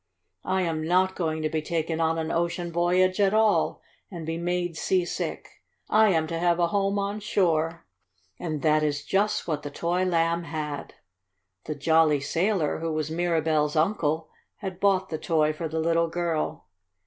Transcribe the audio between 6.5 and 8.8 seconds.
a home on shore!" And